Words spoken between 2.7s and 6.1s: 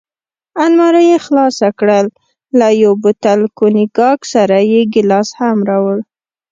یو بوتل کونیګاک سره یې ګیلاس هم راوړ.